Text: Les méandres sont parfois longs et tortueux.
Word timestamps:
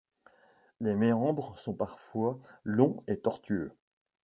Les 0.79 0.95
méandres 0.95 1.59
sont 1.59 1.75
parfois 1.75 2.39
longs 2.65 3.03
et 3.07 3.19
tortueux. 3.19 3.71